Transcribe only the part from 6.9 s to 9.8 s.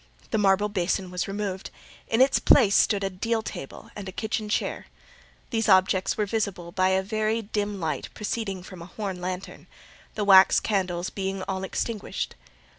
very dim light proceeding from a horn lantern,